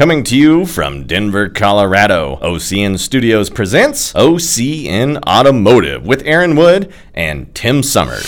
Coming 0.00 0.24
to 0.24 0.34
you 0.34 0.64
from 0.64 1.06
Denver, 1.06 1.50
Colorado, 1.50 2.38
OCN 2.40 2.98
Studios 2.98 3.50
presents 3.50 4.14
OCN 4.14 5.22
Automotive 5.28 6.06
with 6.06 6.22
Aaron 6.24 6.56
Wood 6.56 6.90
and 7.12 7.54
Tim 7.54 7.82
Summers. 7.82 8.26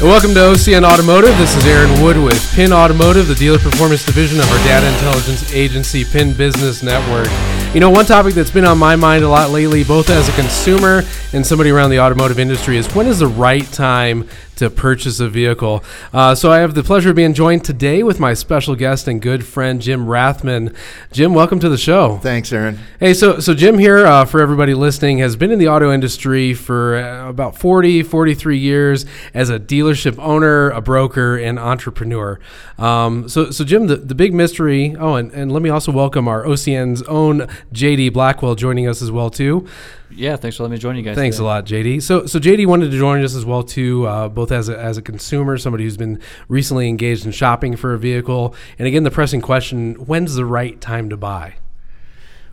Welcome 0.00 0.32
to 0.32 0.40
OCN 0.40 0.90
Automotive. 0.90 1.36
This 1.36 1.54
is 1.54 1.66
Aaron 1.66 2.02
Wood 2.02 2.16
with 2.16 2.40
Pin 2.54 2.72
Automotive, 2.72 3.28
the 3.28 3.34
dealer 3.34 3.58
performance 3.58 4.06
division 4.06 4.40
of 4.40 4.50
our 4.50 4.64
data 4.64 4.88
intelligence 4.88 5.52
agency, 5.52 6.02
Pin 6.02 6.32
Business 6.32 6.82
Network. 6.82 7.28
You 7.74 7.80
know, 7.80 7.90
one 7.90 8.06
topic 8.06 8.32
that's 8.32 8.50
been 8.50 8.64
on 8.64 8.78
my 8.78 8.96
mind 8.96 9.24
a 9.24 9.28
lot 9.28 9.50
lately, 9.50 9.84
both 9.84 10.08
as 10.08 10.30
a 10.30 10.32
consumer 10.32 11.02
and 11.34 11.46
somebody 11.46 11.68
around 11.68 11.90
the 11.90 12.00
automotive 12.00 12.38
industry, 12.38 12.78
is 12.78 12.86
when 12.94 13.06
is 13.06 13.18
the 13.18 13.26
right 13.26 13.70
time 13.70 14.26
to 14.58 14.70
purchase 14.70 15.18
a 15.20 15.28
vehicle? 15.28 15.82
Uh, 16.12 16.34
so 16.34 16.52
I 16.52 16.58
have 16.58 16.74
the 16.74 16.82
pleasure 16.82 17.10
of 17.10 17.16
being 17.16 17.34
joined 17.34 17.64
today 17.64 18.02
with 18.02 18.20
my 18.20 18.34
special 18.34 18.76
guest 18.76 19.08
and 19.08 19.20
good 19.20 19.44
friend, 19.44 19.80
Jim 19.80 20.06
Rathmann. 20.06 20.74
Jim, 21.10 21.34
welcome 21.34 21.58
to 21.60 21.68
the 21.68 21.78
show. 21.78 22.18
Thanks, 22.18 22.52
Aaron. 22.52 22.78
Hey, 23.00 23.14
so 23.14 23.40
so 23.40 23.54
Jim 23.54 23.78
here, 23.78 24.06
uh, 24.06 24.24
for 24.24 24.40
everybody 24.40 24.74
listening, 24.74 25.18
has 25.18 25.36
been 25.36 25.50
in 25.50 25.58
the 25.58 25.68
auto 25.68 25.92
industry 25.92 26.54
for 26.54 26.96
uh, 26.96 27.28
about 27.28 27.56
40, 27.56 28.02
43 28.02 28.58
years 28.58 29.06
as 29.32 29.50
a 29.50 29.58
dealership 29.58 30.18
owner, 30.18 30.70
a 30.70 30.80
broker, 30.80 31.36
and 31.36 31.58
entrepreneur. 31.58 32.38
Um, 32.78 33.28
so, 33.28 33.50
so 33.50 33.64
Jim, 33.64 33.86
the, 33.86 33.96
the 33.96 34.14
big 34.14 34.34
mystery. 34.34 34.94
Oh, 34.98 35.14
and, 35.14 35.32
and 35.32 35.50
let 35.52 35.62
me 35.62 35.70
also 35.70 35.92
welcome 35.92 36.28
our 36.28 36.44
OCN's 36.44 37.02
own 37.02 37.40
JD 37.72 38.12
Blackwell 38.12 38.54
joining 38.54 38.88
us 38.88 39.02
as 39.02 39.10
well 39.10 39.30
too. 39.30 39.66
Yeah, 40.10 40.36
thanks 40.36 40.56
for 40.56 40.62
letting 40.62 40.72
me 40.72 40.78
join 40.78 40.96
you 40.96 41.02
guys. 41.02 41.16
Thanks 41.16 41.36
today. 41.36 41.44
a 41.44 41.46
lot, 41.46 41.66
JD. 41.66 42.02
So, 42.02 42.26
so 42.26 42.38
JD 42.38 42.66
wanted 42.66 42.90
to 42.90 42.98
join 42.98 43.22
us 43.22 43.34
as 43.34 43.44
well 43.44 43.62
too, 43.62 44.06
uh, 44.06 44.28
both 44.28 44.52
as 44.52 44.68
a, 44.68 44.78
as 44.78 44.96
a 44.96 45.02
consumer, 45.02 45.58
somebody 45.58 45.84
who's 45.84 45.96
been 45.96 46.20
recently 46.48 46.88
engaged 46.88 47.26
in 47.26 47.32
shopping 47.32 47.76
for 47.76 47.92
a 47.92 47.98
vehicle, 47.98 48.54
and 48.78 48.88
again, 48.88 49.02
the 49.02 49.10
pressing 49.10 49.40
question: 49.40 49.94
When's 49.94 50.34
the 50.34 50.44
right 50.44 50.80
time 50.80 51.10
to 51.10 51.16
buy? 51.16 51.56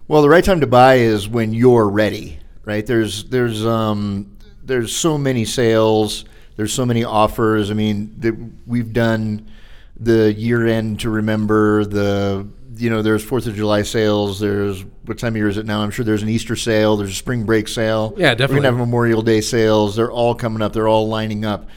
Well, 0.07 0.21
the 0.21 0.29
right 0.29 0.43
time 0.43 0.61
to 0.61 0.67
buy 0.67 0.95
is 0.95 1.27
when 1.27 1.53
you're 1.53 1.89
ready, 1.89 2.39
right? 2.63 2.85
There's 2.85 3.23
there's 3.25 3.65
um 3.65 4.37
there's 4.63 4.95
so 4.95 5.17
many 5.17 5.45
sales, 5.45 6.25
there's 6.55 6.73
so 6.73 6.85
many 6.85 7.03
offers. 7.03 7.71
I 7.71 7.73
mean, 7.73 8.15
the, 8.17 8.37
we've 8.65 8.93
done 8.93 9.49
the 9.97 10.33
year 10.33 10.67
end 10.67 10.99
to 11.01 11.09
remember 11.09 11.85
the 11.85 12.47
you 12.77 12.89
know 12.89 13.01
there's 13.01 13.23
Fourth 13.23 13.47
of 13.47 13.55
July 13.55 13.83
sales. 13.83 14.39
There's 14.39 14.83
what 15.05 15.17
time 15.17 15.33
of 15.33 15.37
year 15.37 15.47
is 15.47 15.57
it 15.57 15.65
now? 15.65 15.81
I'm 15.81 15.91
sure 15.91 16.05
there's 16.05 16.23
an 16.23 16.29
Easter 16.29 16.55
sale. 16.55 16.97
There's 16.97 17.11
a 17.11 17.15
spring 17.15 17.43
break 17.43 17.67
sale. 17.67 18.13
Yeah, 18.17 18.31
definitely. 18.31 18.55
We're 18.55 18.61
gonna 18.63 18.77
have 18.77 18.87
Memorial 18.87 19.21
Day 19.21 19.41
sales. 19.41 19.95
They're 19.95 20.11
all 20.11 20.35
coming 20.35 20.61
up. 20.61 20.73
They're 20.73 20.87
all 20.87 21.07
lining 21.07 21.45
up. 21.45 21.67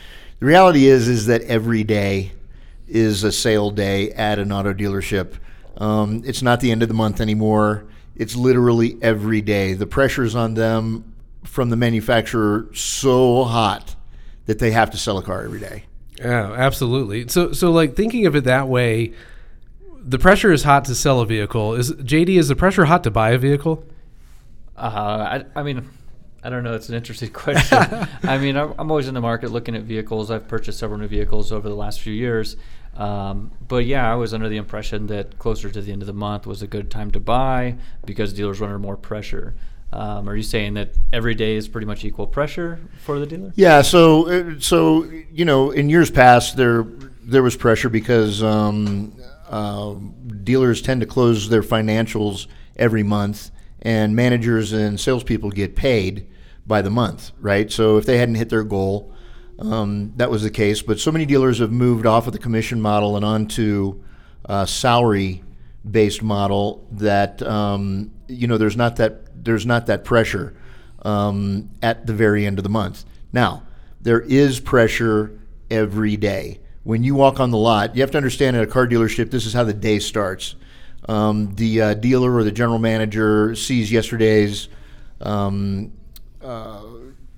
The 0.41 0.46
reality 0.46 0.86
is 0.86 1.08
is 1.08 1.26
that 1.26 1.42
every 1.42 1.84
day 1.84 2.32
is 2.86 3.24
a 3.24 3.32
sale 3.32 3.70
day 3.70 4.12
at 4.12 4.38
an 4.38 4.52
auto 4.52 4.72
dealership. 4.72 5.34
Um, 5.76 6.22
it's 6.24 6.42
not 6.42 6.60
the 6.60 6.70
end 6.70 6.82
of 6.82 6.88
the 6.88 6.94
month 6.94 7.20
anymore. 7.20 7.84
It's 8.16 8.34
literally 8.34 8.98
every 9.00 9.41
day. 9.41 9.74
The 9.74 9.86
pressure's 9.86 10.34
on 10.34 10.54
them 10.54 11.14
from 11.44 11.70
the 11.70 11.76
manufacturer 11.76 12.69
so 12.74 13.44
hot 13.44 13.94
that 14.46 14.58
they 14.58 14.72
have 14.72 14.91
to 14.91 14.96
sell 14.96 15.19
a 15.19 15.22
car 15.22 15.44
every 15.44 15.60
day. 15.60 15.84
Yeah, 16.19 16.52
absolutely. 16.52 17.28
So, 17.28 17.52
so 17.52 17.70
like 17.70 17.94
thinking 17.94 18.26
of 18.26 18.34
it 18.34 18.44
that 18.44 18.69
way, 18.69 19.12
the 20.08 20.18
pressure 20.18 20.50
is 20.52 20.62
hot 20.62 20.86
to 20.86 20.94
sell 20.94 21.20
a 21.20 21.26
vehicle. 21.26 21.74
Is 21.74 21.92
JD? 21.92 22.38
Is 22.38 22.48
the 22.48 22.56
pressure 22.56 22.86
hot 22.86 23.04
to 23.04 23.10
buy 23.10 23.30
a 23.30 23.38
vehicle? 23.38 23.84
Uh, 24.76 25.42
I, 25.54 25.60
I 25.60 25.62
mean, 25.62 25.88
I 26.42 26.48
don't 26.48 26.64
know. 26.64 26.74
It's 26.74 26.88
an 26.88 26.94
interesting 26.94 27.30
question. 27.32 27.78
I 28.22 28.38
mean, 28.38 28.56
I'm 28.56 28.74
I'm 28.78 28.90
always 28.90 29.08
in 29.08 29.14
the 29.14 29.20
market 29.20 29.50
looking 29.50 29.76
at 29.76 29.82
vehicles. 29.82 30.30
I've 30.30 30.48
purchased 30.48 30.78
several 30.78 30.98
new 30.98 31.08
vehicles 31.08 31.52
over 31.52 31.68
the 31.68 31.74
last 31.74 32.00
few 32.00 32.12
years. 32.12 32.56
Um, 32.96 33.52
but 33.68 33.84
yeah, 33.84 34.10
I 34.10 34.16
was 34.16 34.34
under 34.34 34.48
the 34.48 34.56
impression 34.56 35.06
that 35.08 35.38
closer 35.38 35.70
to 35.70 35.80
the 35.80 35.92
end 35.92 36.02
of 36.02 36.06
the 36.06 36.14
month 36.14 36.46
was 36.46 36.62
a 36.62 36.66
good 36.66 36.90
time 36.90 37.10
to 37.12 37.20
buy 37.20 37.76
because 38.04 38.32
dealers 38.32 38.60
were 38.60 38.66
under 38.66 38.78
more 38.78 38.96
pressure. 38.96 39.54
Um, 39.92 40.28
are 40.28 40.34
you 40.34 40.42
saying 40.42 40.74
that 40.74 40.94
every 41.12 41.34
day 41.34 41.54
is 41.54 41.68
pretty 41.68 41.86
much 41.86 42.04
equal 42.04 42.26
pressure 42.26 42.80
for 43.04 43.18
the 43.18 43.26
dealer? 43.26 43.52
Yeah, 43.56 43.82
so 43.82 44.28
uh, 44.28 44.54
so 44.58 45.04
you 45.32 45.44
know, 45.44 45.70
in 45.70 45.91
years 45.91 46.10
past 46.10 46.56
there 46.56 46.86
there 47.22 47.42
was 47.42 47.56
pressure 47.56 47.91
because 47.91 48.42
um, 48.42 49.12
uh, 49.48 49.94
dealers 50.44 50.82
tend 50.82 51.00
to 51.00 51.06
close 51.06 51.48
their 51.48 51.62
financials 51.62 52.47
every 52.76 53.03
month, 53.03 53.50
and 53.82 54.14
managers 54.14 54.72
and 54.72 54.98
salespeople 54.98 55.50
get 55.50 55.76
paid 55.76 56.28
by 56.66 56.82
the 56.82 56.91
month, 56.91 57.32
right? 57.41 57.70
So 57.72 57.97
if 57.97 58.06
they 58.06 58.19
hadn't 58.19 58.34
hit 58.34 58.50
their 58.50 58.64
goal, 58.64 59.12
um, 59.59 60.12
that 60.16 60.31
was 60.31 60.42
the 60.42 60.50
case. 60.50 60.82
But 60.82 61.00
so 61.00 61.10
many 61.10 61.26
dealers 61.26 61.59
have 61.59 61.72
moved 61.72 62.06
off 62.06 62.26
of 62.26 62.32
the 62.32 62.38
commission 62.38 62.81
model 62.81 63.16
and 63.16 63.25
onto 63.25 64.03
a 64.44 64.66
salary 64.66 65.42
based 65.88 66.22
model 66.22 66.86
that 66.92 67.42
um, 67.42 68.12
you 68.28 68.47
know 68.47 68.59
there's 68.59 68.76
not 68.76 68.97
that 68.97 69.44
there's 69.44 69.66
not 69.66 69.86
that 69.86 70.04
pressure 70.04 70.54
um, 71.03 71.70
at 71.82 72.06
the 72.06 72.12
very 72.12 72.47
end 72.47 72.59
of 72.59 72.62
the 72.62 72.70
month. 72.70 73.04
Now 73.32 73.65
there 74.00 74.20
is 74.20 74.60
pressure 74.60 75.38
every 75.70 76.16
day 76.16 76.60
when 76.88 77.04
you 77.04 77.15
walk 77.15 77.38
on 77.38 77.50
the 77.50 77.59
lot. 77.59 77.94
You 77.94 78.00
have 78.00 78.12
to 78.12 78.16
understand 78.16 78.56
at 78.56 78.62
a 78.62 78.66
car 78.66 78.87
dealership 78.88 79.31
this 79.31 79.44
is 79.44 79.53
how 79.53 79.62
the 79.62 79.75
day 79.75 79.99
starts. 79.99 80.54
Um, 81.06 81.54
the 81.54 81.82
uh, 81.82 81.93
dealer 81.93 82.34
or 82.34 82.44
the 82.44 82.50
general 82.50 82.78
manager 82.78 83.54
sees 83.54 83.93
yesterday's 83.93 84.71
um, 85.21 85.93
uh, 86.43 86.82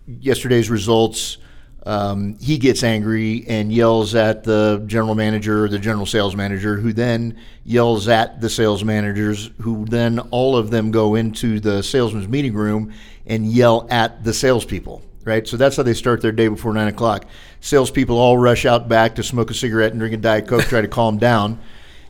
yesterday's 0.06 0.70
results. 0.70 1.38
Um, 1.84 2.38
he 2.38 2.58
gets 2.58 2.84
angry 2.84 3.44
and 3.48 3.72
yells 3.72 4.14
at 4.14 4.44
the 4.44 4.84
general 4.86 5.16
manager 5.16 5.64
or 5.64 5.68
the 5.68 5.80
general 5.80 6.06
sales 6.06 6.36
manager, 6.36 6.76
who 6.76 6.92
then 6.92 7.36
yells 7.64 8.06
at 8.06 8.40
the 8.40 8.48
sales 8.48 8.84
managers, 8.84 9.50
who 9.62 9.84
then 9.84 10.20
all 10.30 10.56
of 10.56 10.70
them 10.70 10.92
go 10.92 11.16
into 11.16 11.58
the 11.58 11.82
salesman's 11.82 12.28
meeting 12.28 12.54
room 12.54 12.92
and 13.26 13.48
yell 13.48 13.88
at 13.90 14.22
the 14.22 14.32
salespeople. 14.32 15.02
Right, 15.22 15.46
so 15.46 15.58
that's 15.58 15.76
how 15.76 15.82
they 15.82 15.92
start 15.92 16.22
their 16.22 16.32
day 16.32 16.48
before 16.48 16.72
nine 16.72 16.88
o'clock. 16.88 17.26
Salespeople 17.60 18.16
all 18.16 18.38
rush 18.38 18.64
out 18.64 18.88
back 18.88 19.16
to 19.16 19.22
smoke 19.22 19.50
a 19.50 19.54
cigarette 19.54 19.90
and 19.90 20.00
drink 20.00 20.14
a 20.14 20.16
diet 20.16 20.48
coke, 20.48 20.62
try 20.62 20.80
to 20.80 20.88
calm 20.88 21.18
down, 21.30 21.60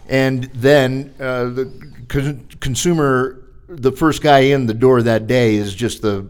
and 0.09 0.45
then 0.55 1.13
uh, 1.19 1.47
the 1.47 2.05
con- 2.09 2.47
consumer, 2.61 3.43
the 3.69 3.91
first 3.91 4.23
guy 4.23 4.39
in 4.39 4.67
the 4.67 4.75
door 4.75 5.03
that 5.03 5.27
day 5.27 5.57
is 5.57 5.75
just 5.75 6.03
the, 6.03 6.29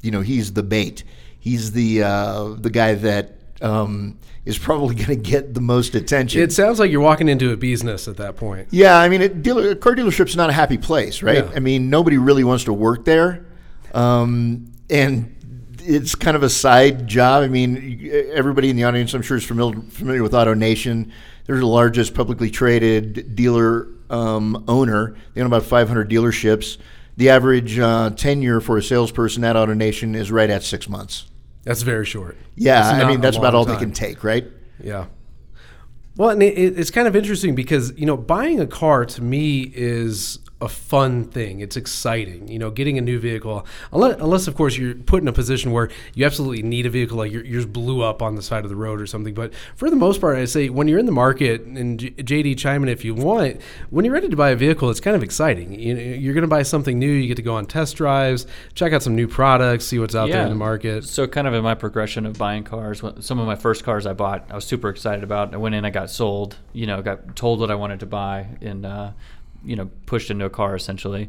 you 0.00 0.10
know, 0.10 0.22
he's 0.22 0.54
the 0.54 0.62
bait 0.62 1.04
he's 1.42 1.72
the 1.72 2.04
uh, 2.04 2.54
the 2.56 2.70
guy 2.70 2.94
that 2.94 3.34
um, 3.60 4.18
is 4.46 4.56
probably 4.56 4.94
going 5.04 5.08
to 5.08 5.16
get 5.16 5.52
the 5.52 5.60
most 5.60 5.94
attention. 5.94 6.40
It 6.40 6.52
sounds 6.52 6.78
like 6.78 6.90
you're 6.90 7.00
walking 7.02 7.28
into 7.28 7.52
a 7.52 7.56
business 7.56 8.08
at 8.08 8.16
that 8.16 8.36
point. 8.36 8.68
yeah, 8.70 8.96
I 8.96 9.08
mean, 9.08 9.20
it, 9.20 9.42
dealer, 9.42 9.70
a 9.70 9.76
car 9.76 9.94
dealership's 9.94 10.36
not 10.36 10.48
a 10.48 10.52
happy 10.52 10.78
place, 10.78 11.22
right? 11.22 11.44
Yeah. 11.44 11.52
I 11.54 11.58
mean, 11.58 11.90
nobody 11.90 12.16
really 12.16 12.44
wants 12.44 12.64
to 12.64 12.72
work 12.72 13.04
there, 13.04 13.44
um, 13.92 14.72
and 14.88 15.36
it's 15.84 16.14
kind 16.14 16.36
of 16.36 16.42
a 16.42 16.48
side 16.50 17.06
job. 17.06 17.42
I 17.42 17.48
mean, 17.48 18.10
everybody 18.32 18.70
in 18.70 18.76
the 18.76 18.84
audience, 18.84 19.14
I'm 19.14 19.22
sure, 19.22 19.36
is 19.36 19.44
familiar 19.44 19.80
familiar 19.90 20.22
with 20.22 20.32
AutoNation. 20.32 21.10
They're 21.46 21.58
the 21.58 21.66
largest 21.66 22.14
publicly 22.14 22.50
traded 22.50 23.34
dealer 23.34 23.88
um, 24.10 24.64
owner. 24.68 25.16
They 25.34 25.40
own 25.40 25.46
about 25.46 25.64
500 25.64 26.08
dealerships. 26.10 26.78
The 27.16 27.30
average 27.30 27.78
uh, 27.78 28.10
tenure 28.10 28.60
for 28.60 28.78
a 28.78 28.82
salesperson 28.82 29.44
at 29.44 29.56
AutoNation 29.56 30.14
is 30.14 30.30
right 30.30 30.48
at 30.48 30.62
six 30.62 30.88
months. 30.88 31.26
That's 31.64 31.82
very 31.82 32.06
short. 32.06 32.36
Yeah, 32.56 32.88
I 32.88 33.06
mean 33.06 33.20
that's 33.20 33.36
about 33.36 33.54
all 33.54 33.64
they 33.64 33.76
can 33.76 33.92
take, 33.92 34.24
right? 34.24 34.46
Yeah. 34.82 35.06
Well, 36.16 36.30
and 36.30 36.42
it- 36.42 36.78
it's 36.78 36.90
kind 36.90 37.06
of 37.08 37.16
interesting 37.16 37.54
because 37.54 37.92
you 37.96 38.06
know 38.06 38.16
buying 38.16 38.60
a 38.60 38.66
car 38.66 39.04
to 39.06 39.22
me 39.22 39.72
is 39.74 40.38
a 40.62 40.68
fun 40.68 41.24
thing. 41.24 41.60
It's 41.60 41.76
exciting. 41.76 42.48
You 42.48 42.58
know, 42.58 42.70
getting 42.70 42.96
a 42.96 43.00
new 43.00 43.18
vehicle, 43.18 43.66
unless, 43.92 44.20
unless 44.20 44.46
of 44.46 44.54
course 44.54 44.76
you're 44.76 44.94
put 44.94 45.20
in 45.20 45.28
a 45.28 45.32
position 45.32 45.72
where 45.72 45.90
you 46.14 46.24
absolutely 46.24 46.62
need 46.62 46.86
a 46.86 46.90
vehicle, 46.90 47.18
like 47.18 47.32
your, 47.32 47.44
yours 47.44 47.66
blew 47.66 48.02
up 48.02 48.22
on 48.22 48.36
the 48.36 48.42
side 48.42 48.64
of 48.64 48.70
the 48.70 48.76
road 48.76 49.00
or 49.00 49.06
something. 49.06 49.34
But 49.34 49.52
for 49.74 49.90
the 49.90 49.96
most 49.96 50.20
part, 50.20 50.38
I 50.38 50.44
say 50.44 50.68
when 50.68 50.88
you're 50.88 51.00
in 51.00 51.06
the 51.06 51.12
market, 51.12 51.62
and 51.62 51.98
JD 51.98 52.56
chime 52.58 52.84
in 52.84 52.88
if 52.88 53.04
you 53.04 53.14
want, 53.14 53.60
when 53.90 54.04
you're 54.04 54.14
ready 54.14 54.28
to 54.28 54.36
buy 54.36 54.50
a 54.50 54.56
vehicle, 54.56 54.88
it's 54.88 55.00
kind 55.00 55.16
of 55.16 55.22
exciting. 55.22 55.78
You 55.78 55.94
know, 55.94 56.00
you're 56.00 56.34
going 56.34 56.42
to 56.42 56.48
buy 56.48 56.62
something 56.62 56.98
new. 56.98 57.10
You 57.10 57.26
get 57.26 57.36
to 57.36 57.42
go 57.42 57.56
on 57.56 57.66
test 57.66 57.96
drives, 57.96 58.46
check 58.74 58.92
out 58.92 59.02
some 59.02 59.16
new 59.16 59.26
products, 59.26 59.84
see 59.84 59.98
what's 59.98 60.14
out 60.14 60.30
there 60.30 60.44
in 60.44 60.48
the 60.48 60.54
market. 60.54 61.04
So, 61.04 61.26
kind 61.26 61.46
of 61.46 61.54
in 61.54 61.62
my 61.62 61.74
progression 61.74 62.24
of 62.24 62.38
buying 62.38 62.62
cars, 62.62 63.02
some 63.20 63.38
of 63.38 63.46
my 63.46 63.56
first 63.56 63.84
cars 63.84 64.06
I 64.06 64.12
bought, 64.12 64.46
I 64.50 64.54
was 64.54 64.64
super 64.64 64.88
excited 64.88 65.24
about. 65.24 65.54
I 65.54 65.56
went 65.56 65.74
in, 65.74 65.84
I 65.84 65.90
got 65.90 66.10
sold, 66.10 66.56
you 66.72 66.86
know, 66.86 67.02
got 67.02 67.34
told 67.34 67.58
what 67.58 67.70
I 67.70 67.74
wanted 67.74 68.00
to 68.00 68.06
buy, 68.06 68.46
and 68.60 68.86
uh, 68.86 69.10
you 69.64 69.76
know, 69.76 69.90
pushed 70.06 70.30
into 70.30 70.44
a 70.44 70.50
car 70.50 70.74
essentially. 70.74 71.28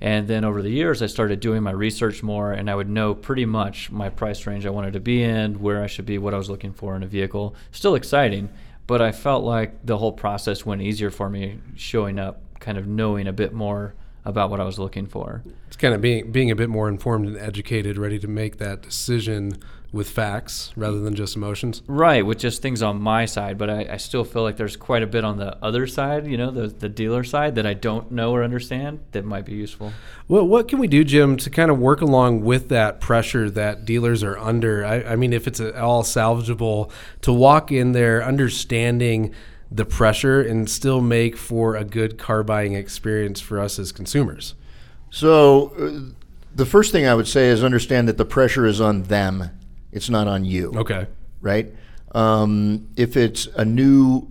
And 0.00 0.26
then 0.28 0.44
over 0.44 0.62
the 0.62 0.70
years, 0.70 1.02
I 1.02 1.06
started 1.06 1.40
doing 1.40 1.62
my 1.62 1.72
research 1.72 2.22
more, 2.22 2.52
and 2.52 2.70
I 2.70 2.74
would 2.74 2.88
know 2.88 3.14
pretty 3.14 3.44
much 3.44 3.90
my 3.90 4.08
price 4.08 4.46
range 4.46 4.64
I 4.64 4.70
wanted 4.70 4.94
to 4.94 5.00
be 5.00 5.22
in, 5.22 5.60
where 5.60 5.82
I 5.82 5.88
should 5.88 6.06
be, 6.06 6.16
what 6.16 6.32
I 6.32 6.38
was 6.38 6.48
looking 6.48 6.72
for 6.72 6.96
in 6.96 7.02
a 7.02 7.06
vehicle. 7.06 7.54
Still 7.70 7.94
exciting, 7.94 8.48
but 8.86 9.02
I 9.02 9.12
felt 9.12 9.44
like 9.44 9.84
the 9.84 9.98
whole 9.98 10.12
process 10.12 10.64
went 10.64 10.80
easier 10.80 11.10
for 11.10 11.28
me, 11.28 11.58
showing 11.76 12.18
up, 12.18 12.40
kind 12.60 12.78
of 12.78 12.86
knowing 12.86 13.26
a 13.26 13.32
bit 13.32 13.52
more 13.52 13.94
about 14.24 14.50
what 14.50 14.60
I 14.60 14.64
was 14.64 14.78
looking 14.78 15.06
for. 15.06 15.42
It's 15.66 15.76
kind 15.76 15.94
of 15.94 16.00
being 16.00 16.30
being 16.30 16.50
a 16.50 16.56
bit 16.56 16.68
more 16.68 16.88
informed 16.88 17.26
and 17.26 17.36
educated, 17.36 17.98
ready 17.98 18.18
to 18.18 18.28
make 18.28 18.58
that 18.58 18.82
decision 18.82 19.58
with 19.92 20.08
facts 20.08 20.72
rather 20.76 21.00
than 21.00 21.14
just 21.14 21.34
emotions. 21.34 21.82
Right, 21.86 22.24
with 22.24 22.38
just 22.38 22.62
things 22.62 22.82
on 22.82 23.00
my 23.00 23.24
side, 23.24 23.58
but 23.58 23.68
I, 23.68 23.88
I 23.90 23.96
still 23.96 24.24
feel 24.24 24.42
like 24.42 24.56
there's 24.56 24.76
quite 24.76 25.02
a 25.02 25.06
bit 25.06 25.24
on 25.24 25.36
the 25.36 25.56
other 25.64 25.86
side, 25.86 26.26
you 26.26 26.36
know, 26.36 26.50
the, 26.50 26.68
the 26.68 26.88
dealer 26.88 27.24
side 27.24 27.56
that 27.56 27.66
I 27.66 27.74
don't 27.74 28.12
know 28.12 28.32
or 28.32 28.44
understand 28.44 29.00
that 29.12 29.24
might 29.24 29.44
be 29.44 29.54
useful. 29.54 29.92
Well, 30.28 30.46
what 30.46 30.68
can 30.68 30.78
we 30.78 30.86
do, 30.86 31.02
Jim, 31.02 31.36
to 31.38 31.50
kind 31.50 31.70
of 31.70 31.78
work 31.78 32.00
along 32.00 32.42
with 32.42 32.68
that 32.68 33.00
pressure 33.00 33.50
that 33.50 33.84
dealers 33.84 34.22
are 34.22 34.38
under? 34.38 34.84
I, 34.84 35.02
I 35.02 35.16
mean, 35.16 35.32
if 35.32 35.48
it's 35.48 35.60
at 35.60 35.74
all 35.74 36.04
salvageable, 36.04 36.92
to 37.22 37.32
walk 37.32 37.72
in 37.72 37.92
there 37.92 38.22
understanding 38.22 39.34
the 39.70 39.84
pressure 39.84 40.40
and 40.40 40.68
still 40.68 41.00
make 41.00 41.36
for 41.36 41.76
a 41.76 41.84
good 41.84 42.18
car 42.18 42.42
buying 42.42 42.74
experience 42.74 43.40
for 43.40 43.60
us 43.60 43.78
as 43.78 43.92
consumers. 43.92 44.54
So, 45.10 45.72
uh, 45.78 46.14
the 46.54 46.66
first 46.66 46.90
thing 46.90 47.06
I 47.06 47.14
would 47.14 47.28
say 47.28 47.48
is 47.48 47.62
understand 47.62 48.08
that 48.08 48.18
the 48.18 48.24
pressure 48.24 48.66
is 48.66 48.80
on 48.80 49.04
them 49.04 49.50
it's 49.92 50.08
not 50.08 50.28
on 50.28 50.44
you. 50.44 50.72
Okay. 50.76 51.06
Right? 51.40 51.72
Um, 52.12 52.88
if 52.96 53.16
it's 53.16 53.46
a 53.56 53.64
new 53.64 54.28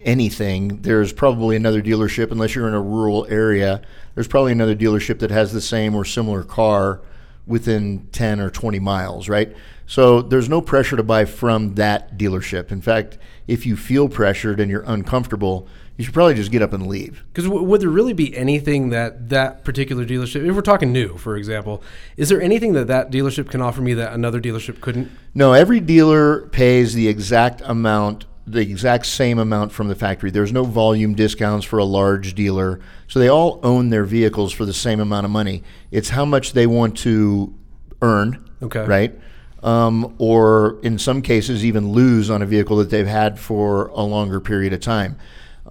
anything, 0.00 0.82
there's 0.82 1.12
probably 1.12 1.56
another 1.56 1.82
dealership, 1.82 2.30
unless 2.30 2.54
you're 2.54 2.68
in 2.68 2.74
a 2.74 2.80
rural 2.80 3.26
area, 3.28 3.82
there's 4.14 4.28
probably 4.28 4.52
another 4.52 4.76
dealership 4.76 5.18
that 5.20 5.30
has 5.30 5.52
the 5.52 5.60
same 5.60 5.94
or 5.94 6.04
similar 6.04 6.44
car 6.44 7.00
within 7.48 8.06
10 8.12 8.40
or 8.40 8.50
20 8.50 8.78
miles, 8.78 9.28
right? 9.28 9.56
So 9.86 10.20
there's 10.22 10.48
no 10.48 10.60
pressure 10.60 10.96
to 10.96 11.02
buy 11.02 11.24
from 11.24 11.74
that 11.76 12.18
dealership. 12.18 12.70
In 12.70 12.80
fact, 12.82 13.18
if 13.46 13.64
you 13.64 13.76
feel 13.76 14.08
pressured 14.08 14.60
and 14.60 14.70
you're 14.70 14.84
uncomfortable, 14.86 15.66
you 15.96 16.04
should 16.04 16.14
probably 16.14 16.34
just 16.34 16.52
get 16.52 16.62
up 16.62 16.72
and 16.72 16.86
leave. 16.86 17.24
Because 17.32 17.44
w- 17.46 17.64
would 17.64 17.80
there 17.80 17.88
really 17.88 18.12
be 18.12 18.36
anything 18.36 18.90
that 18.90 19.30
that 19.30 19.64
particular 19.64 20.04
dealership, 20.04 20.48
if 20.48 20.54
we're 20.54 20.62
talking 20.62 20.92
new, 20.92 21.16
for 21.16 21.36
example, 21.36 21.82
is 22.16 22.28
there 22.28 22.40
anything 22.40 22.74
that 22.74 22.86
that 22.86 23.10
dealership 23.10 23.50
can 23.50 23.60
offer 23.60 23.80
me 23.80 23.94
that 23.94 24.12
another 24.12 24.40
dealership 24.40 24.80
couldn't? 24.80 25.10
No, 25.34 25.54
every 25.54 25.80
dealer 25.80 26.42
pays 26.48 26.94
the 26.94 27.08
exact 27.08 27.62
amount, 27.64 28.26
the 28.52 28.60
exact 28.60 29.06
same 29.06 29.38
amount 29.38 29.72
from 29.72 29.88
the 29.88 29.94
factory. 29.94 30.30
There's 30.30 30.52
no 30.52 30.64
volume 30.64 31.14
discounts 31.14 31.66
for 31.66 31.78
a 31.78 31.84
large 31.84 32.34
dealer. 32.34 32.80
So 33.06 33.18
they 33.18 33.28
all 33.28 33.60
own 33.62 33.90
their 33.90 34.04
vehicles 34.04 34.52
for 34.52 34.64
the 34.64 34.72
same 34.72 35.00
amount 35.00 35.24
of 35.24 35.30
money. 35.30 35.62
It's 35.90 36.10
how 36.10 36.24
much 36.24 36.52
they 36.52 36.66
want 36.66 36.98
to 36.98 37.54
earn. 38.02 38.44
Okay. 38.62 38.84
Right? 38.84 39.18
Um, 39.62 40.14
or 40.18 40.78
in 40.82 40.98
some 40.98 41.22
cases, 41.22 41.64
even 41.64 41.92
lose 41.92 42.30
on 42.30 42.42
a 42.42 42.46
vehicle 42.46 42.76
that 42.78 42.90
they've 42.90 43.06
had 43.06 43.38
for 43.38 43.88
a 43.88 44.02
longer 44.02 44.40
period 44.40 44.72
of 44.72 44.80
time. 44.80 45.18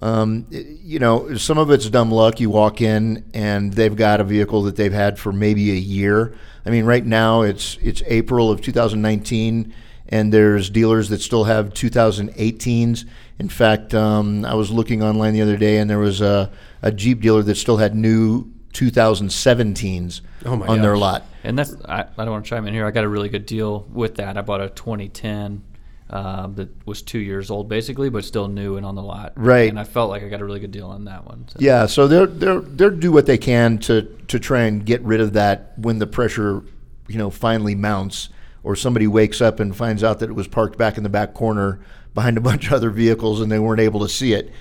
Um, 0.00 0.46
you 0.50 0.98
know, 0.98 1.36
some 1.36 1.58
of 1.58 1.70
it's 1.70 1.88
dumb 1.90 2.12
luck. 2.12 2.38
You 2.38 2.50
walk 2.50 2.80
in 2.80 3.24
and 3.34 3.72
they've 3.72 3.94
got 3.94 4.20
a 4.20 4.24
vehicle 4.24 4.62
that 4.64 4.76
they've 4.76 4.92
had 4.92 5.18
for 5.18 5.32
maybe 5.32 5.70
a 5.70 5.74
year. 5.74 6.34
I 6.64 6.70
mean, 6.70 6.84
right 6.84 7.04
now 7.04 7.42
it's 7.42 7.78
it's 7.80 8.02
April 8.06 8.50
of 8.50 8.60
2019, 8.60 9.74
and 10.08 10.32
there's 10.32 10.70
dealers 10.70 11.08
that 11.10 11.20
still 11.20 11.44
have 11.44 11.70
2018s. 11.70 13.04
In 13.38 13.48
fact, 13.48 13.94
um, 13.94 14.44
I 14.44 14.54
was 14.54 14.70
looking 14.70 15.02
online 15.02 15.34
the 15.34 15.42
other 15.42 15.56
day, 15.56 15.78
and 15.78 15.88
there 15.88 15.98
was 15.98 16.20
a, 16.20 16.50
a 16.82 16.90
Jeep 16.90 17.20
dealer 17.20 17.42
that 17.42 17.56
still 17.56 17.76
had 17.76 17.94
new 17.94 18.50
2017s 18.72 20.20
oh 20.44 20.52
on 20.52 20.60
gosh. 20.60 20.80
their 20.80 20.96
lot. 20.96 21.24
And 21.44 21.58
that's 21.58 21.74
I, 21.84 22.06
I 22.16 22.24
don't 22.24 22.30
want 22.30 22.44
to 22.44 22.48
chime 22.48 22.66
in 22.66 22.74
here. 22.74 22.86
I 22.86 22.90
got 22.90 23.04
a 23.04 23.08
really 23.08 23.28
good 23.28 23.46
deal 23.46 23.86
with 23.92 24.16
that. 24.16 24.36
I 24.36 24.42
bought 24.42 24.60
a 24.60 24.68
2010 24.70 25.64
um, 26.10 26.54
that 26.54 26.68
was 26.86 27.02
two 27.02 27.18
years 27.18 27.50
old 27.50 27.68
basically, 27.68 28.08
but 28.08 28.24
still 28.24 28.48
new 28.48 28.76
and 28.76 28.86
on 28.86 28.94
the 28.94 29.02
lot. 29.02 29.32
Right. 29.36 29.68
And 29.68 29.78
I 29.78 29.84
felt 29.84 30.10
like 30.10 30.22
I 30.22 30.28
got 30.28 30.40
a 30.40 30.44
really 30.44 30.60
good 30.60 30.70
deal 30.70 30.88
on 30.88 31.04
that 31.04 31.26
one. 31.26 31.46
So. 31.48 31.58
Yeah. 31.60 31.86
So 31.86 32.08
they're 32.08 32.26
they're 32.26 32.60
they're 32.60 32.90
do 32.90 33.12
what 33.12 33.26
they 33.26 33.38
can 33.38 33.78
to 33.78 34.02
to 34.28 34.38
try 34.38 34.62
and 34.62 34.84
get 34.84 35.02
rid 35.02 35.20
of 35.20 35.34
that 35.34 35.78
when 35.78 35.98
the 35.98 36.06
pressure, 36.06 36.62
you 37.08 37.18
know, 37.18 37.30
finally 37.30 37.74
mounts, 37.74 38.28
or 38.62 38.76
somebody 38.76 39.06
wakes 39.06 39.40
up 39.40 39.60
and 39.60 39.76
finds 39.76 40.02
out 40.02 40.18
that 40.20 40.30
it 40.30 40.34
was 40.34 40.48
parked 40.48 40.78
back 40.78 40.96
in 40.96 41.02
the 41.02 41.08
back 41.08 41.34
corner 41.34 41.80
behind 42.14 42.36
a 42.36 42.40
bunch 42.42 42.66
of 42.66 42.72
other 42.74 42.90
vehicles 42.90 43.40
and 43.40 43.50
they 43.50 43.58
weren't 43.58 43.80
able 43.80 44.00
to 44.00 44.08
see 44.08 44.32
it. 44.32 44.52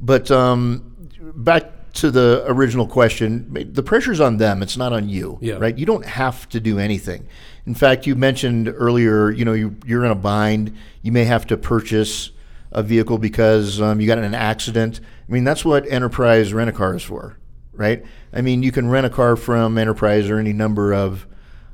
But 0.00 0.30
um, 0.30 1.08
back 1.34 1.70
to 1.94 2.10
the 2.10 2.44
original 2.46 2.86
question, 2.86 3.72
the 3.72 3.82
pressure's 3.82 4.20
on 4.20 4.38
them. 4.38 4.62
It's 4.62 4.76
not 4.76 4.92
on 4.92 5.08
you, 5.08 5.38
yeah. 5.40 5.54
right? 5.54 5.76
You 5.76 5.86
don't 5.86 6.06
have 6.06 6.48
to 6.50 6.60
do 6.60 6.78
anything. 6.78 7.26
In 7.66 7.74
fact, 7.74 8.06
you 8.06 8.14
mentioned 8.14 8.72
earlier, 8.74 9.30
you 9.30 9.44
know, 9.44 9.52
you, 9.52 9.76
you're 9.86 10.04
in 10.04 10.10
a 10.10 10.16
bind. 10.16 10.76
You 11.02 11.12
may 11.12 11.24
have 11.24 11.46
to 11.48 11.56
purchase 11.56 12.30
a 12.72 12.82
vehicle 12.82 13.18
because 13.18 13.80
um, 13.80 14.00
you 14.00 14.06
got 14.06 14.18
in 14.18 14.24
an 14.24 14.34
accident. 14.34 15.00
I 15.28 15.32
mean, 15.32 15.44
that's 15.44 15.64
what 15.64 15.86
Enterprise 15.90 16.52
Rent 16.52 16.70
a 16.70 16.72
Car 16.72 16.96
is 16.96 17.02
for, 17.02 17.36
right? 17.72 18.04
I 18.32 18.40
mean, 18.40 18.62
you 18.62 18.72
can 18.72 18.88
rent 18.88 19.06
a 19.06 19.10
car 19.10 19.36
from 19.36 19.76
Enterprise 19.76 20.30
or 20.30 20.38
any 20.38 20.52
number 20.52 20.94
of 20.94 21.26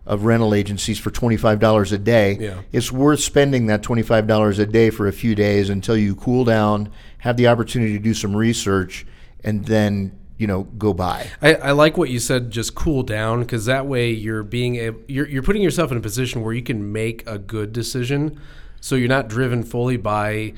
of 0.09 0.25
rental 0.25 0.55
agencies 0.55 0.99
for 0.99 1.11
$25 1.11 1.93
a 1.93 1.99
day. 1.99 2.39
Yeah. 2.41 2.63
It's 2.73 2.91
worth 2.91 3.21
spending 3.21 3.67
that 3.67 3.83
$25 3.83 4.59
a 4.59 4.67
day 4.67 4.89
for 4.89 5.07
a 5.07 5.13
few 5.13 5.35
days 5.35 5.69
until 5.69 5.99
you 5.99 6.17
cool 6.17 6.45
down, 6.45 6.91
have 7.19 7.37
the 7.37 7.47
opportunity 7.47 7.93
to 7.93 7.99
do 7.99 8.15
some 8.15 8.35
research, 8.35 9.07
and 9.45 9.67
then 9.67 10.19
you 10.39 10.47
know 10.47 10.63
go 10.65 10.95
by. 10.95 11.29
I, 11.43 11.55
I 11.57 11.71
like 11.73 11.99
what 11.99 12.09
you 12.09 12.19
said. 12.21 12.51
Just 12.51 12.75
cool 12.75 13.03
down 13.03 13.41
because 13.41 13.67
that 13.67 13.87
way 13.87 14.11
you're 14.11 14.43
being 14.43 14.77
able, 14.77 15.01
you're 15.09 15.29
you're 15.29 15.43
putting 15.43 15.63
yourself 15.63 15.93
in 15.93 15.99
a 15.99 16.01
position 16.01 16.43
where 16.43 16.55
you 16.55 16.63
can 16.63 16.91
make 16.91 17.27
a 17.27 17.39
good 17.39 17.73
decision. 17.73 18.41
So 18.81 18.95
you're 18.95 19.09
not 19.09 19.29
driven 19.29 19.63
fully 19.63 19.99
by 19.99 20.55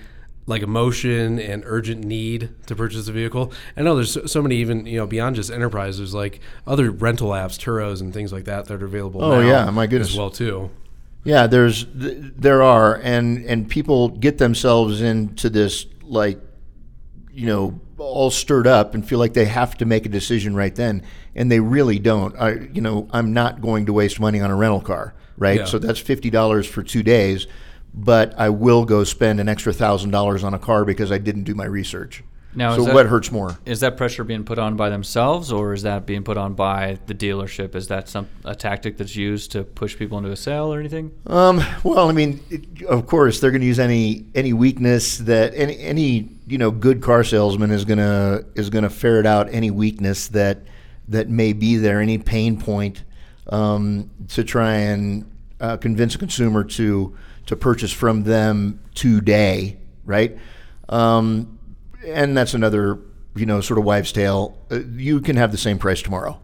like 0.51 0.63
emotion 0.63 1.39
and 1.39 1.63
urgent 1.65 2.05
need 2.05 2.51
to 2.67 2.77
purchase 2.77 3.09
a 3.09 3.13
vehicle. 3.13 3.53
I 3.77 3.83
know 3.83 3.95
there's 3.95 4.13
so, 4.13 4.27
so 4.27 4.43
many 4.43 4.57
even 4.57 4.85
you 4.85 4.99
know 4.99 5.07
beyond 5.07 5.37
just 5.37 5.51
enterprise. 5.51 5.97
There's 5.97 6.13
like 6.15 6.41
other 6.67 6.91
rental 6.91 7.31
apps, 7.31 7.59
Turos 7.59 8.01
and 8.01 8.13
things 8.13 8.33
like 8.33 8.45
that 8.45 8.67
that 8.67 8.83
are 8.83 8.87
available. 8.87 9.25
Oh 9.25 9.41
yeah, 9.41 9.71
my 9.71 9.87
goodness, 9.87 10.11
as 10.11 10.19
well 10.19 10.31
too. 10.31 10.71
Yeah, 11.25 11.47
there's 11.47 11.87
there 11.95 12.63
are 12.63 12.97
and 12.97 13.45
and 13.47 13.69
people 13.69 14.09
get 14.09 14.39
themselves 14.39 15.01
into 15.01 15.49
this 15.49 15.87
like 16.03 16.39
you 17.33 17.47
know 17.47 17.81
all 17.99 18.31
stirred 18.31 18.67
up 18.67 18.95
and 18.95 19.07
feel 19.07 19.19
like 19.19 19.35
they 19.35 19.45
have 19.45 19.77
to 19.79 19.85
make 19.85 20.07
a 20.07 20.09
decision 20.09 20.55
right 20.55 20.75
then, 20.75 21.03
and 21.35 21.51
they 21.51 21.61
really 21.61 21.99
don't. 21.99 22.35
I, 22.37 22.69
you 22.73 22.81
know, 22.81 23.09
I'm 23.13 23.33
not 23.33 23.61
going 23.61 23.87
to 23.87 23.93
waste 23.93 24.19
money 24.19 24.41
on 24.41 24.51
a 24.51 24.57
rental 24.57 24.81
car, 24.81 25.15
right? 25.37 25.61
Yeah. 25.61 25.65
So 25.67 25.79
that's 25.79 26.01
fifty 26.01 26.31
dollars 26.31 26.67
for 26.67 26.83
two 26.83 27.03
days, 27.03 27.47
but 27.93 28.39
I 28.39 28.49
will 28.49 28.85
go 28.85 29.05
spend 29.05 29.41
an 29.41 29.49
extra 29.49 29.73
thousand 29.73 30.11
dollars 30.11 30.45
on 30.45 30.55
a 30.55 30.59
car 30.59 30.85
because 30.85 31.11
I 31.11 31.19
didn't 31.19 31.45
do 31.45 31.55
my 31.55 31.65
research. 31.65 32.23
Now, 32.53 32.77
so 32.77 32.85
that, 32.85 32.95
what 32.95 33.07
hurts 33.07 33.31
more? 33.31 33.59
Is 33.65 33.79
that 33.81 33.97
pressure 33.97 34.25
being 34.25 34.43
put 34.43 34.59
on 34.59 34.75
by 34.75 34.91
themselves, 34.91 35.53
or 35.53 35.73
is 35.73 35.83
that 35.83 36.05
being 36.05 36.25
put 36.25 36.37
on 36.37 36.55
by 36.55 36.99
the 37.07 37.15
dealership? 37.15 37.77
Is 37.77 37.87
that 37.89 38.09
some 38.09 38.29
a 38.45 38.57
tactic 38.57 38.97
that's 38.97 39.15
used 39.15 39.53
to 39.53 39.63
push 39.63 39.97
people 39.97 40.19
into 40.19 40.33
a 40.33 40.37
sale 40.37 40.75
or 40.75 40.81
anything? 40.81 41.13
Um, 41.29 41.63
well, 41.85 42.09
I 42.09 42.13
mean, 42.13 42.41
it, 42.51 42.83
of 42.87 43.07
course, 43.07 43.39
they're 43.39 43.53
going 43.53 43.61
to 43.61 43.67
use 43.67 43.79
any 43.79 44.27
any 44.35 44.53
weakness 44.53 45.19
that 45.19 45.55
any 45.55 45.79
any 45.79 46.29
you 46.49 46.59
know 46.59 46.73
good 46.73 47.03
car 47.03 47.23
salesman 47.23 47.71
is 47.71 47.85
gonna 47.85 48.41
is 48.57 48.69
gonna 48.69 48.91
ferret 48.91 49.27
out 49.27 49.49
any 49.53 49.71
weakness 49.71 50.27
that 50.29 50.59
that 51.07 51.29
may 51.29 51.53
be 51.53 51.77
there, 51.77 52.01
any 52.01 52.19
pain 52.19 52.59
point, 52.59 53.05
um, 53.49 54.11
to 54.29 54.43
try 54.43 54.75
and 54.75 55.31
uh, 55.61 55.77
convince 55.77 56.17
a 56.17 56.19
consumer 56.19 56.65
to 56.65 57.17
to 57.51 57.57
purchase 57.57 57.91
from 57.91 58.23
them 58.23 58.79
today, 58.95 59.77
right? 60.05 60.39
Um, 60.89 61.59
and 62.07 62.37
that's 62.37 62.55
another 62.55 63.01
you 63.35 63.45
know 63.45 63.61
sort 63.61 63.79
of 63.79 63.85
wives' 63.85 64.13
tale. 64.13 64.57
Uh, 64.71 64.83
you 64.95 65.21
can 65.21 65.35
have 65.35 65.51
the 65.51 65.59
same 65.59 65.77
price 65.77 66.01
tomorrow, 66.01 66.41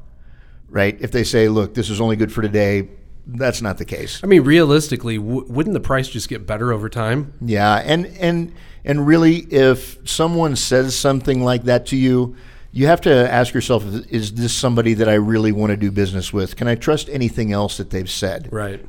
right? 0.69 0.97
If 1.01 1.13
they 1.13 1.23
say, 1.23 1.49
"Look, 1.49 1.75
this 1.75 1.91
is 1.91 2.01
only 2.01 2.17
good 2.17 2.33
for 2.33 2.43
today," 2.43 2.89
that's 3.25 3.63
not 3.63 3.79
the 3.79 3.85
case. 3.85 4.21
I 4.25 4.27
mean, 4.27 4.43
realistically, 4.43 5.17
w- 5.17 5.47
wouldn't 5.49 5.75
the 5.75 5.81
price 5.81 6.09
just 6.09 6.29
get 6.29 6.45
better 6.45 6.73
over 6.73 6.89
time? 6.89 7.33
Yeah, 7.41 7.77
and 7.77 8.07
and 8.19 8.53
and 8.85 9.07
really, 9.07 9.37
if 9.37 9.99
someone 10.09 10.57
says 10.57 10.99
something 10.99 11.45
like 11.45 11.63
that 11.65 11.87
to 11.87 11.97
you, 11.97 12.35
you 12.73 12.89
have 12.89 13.01
to 13.03 13.33
ask 13.33 13.55
yourself: 13.55 13.85
Is 14.11 14.33
this 14.33 14.53
somebody 14.53 14.95
that 14.95 15.09
I 15.09 15.15
really 15.15 15.53
want 15.53 15.71
to 15.71 15.77
do 15.77 15.93
business 15.93 16.33
with? 16.33 16.57
Can 16.57 16.67
I 16.67 16.75
trust 16.75 17.09
anything 17.11 17.53
else 17.53 17.77
that 17.77 17.91
they've 17.91 18.11
said? 18.11 18.49
Right. 18.51 18.85